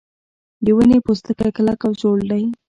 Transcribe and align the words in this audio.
د 0.65 0.67
ونې 0.75 0.97
پوستکی 1.05 1.49
کلک 1.57 1.79
او 1.87 1.91
زوړ 2.01 2.17
دی. 2.31 2.43